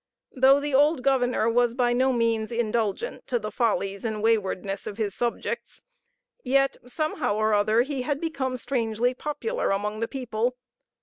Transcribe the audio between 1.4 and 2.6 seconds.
was by no means